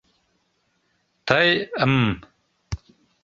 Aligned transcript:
Тый 1.27 1.49
М. 1.85 1.95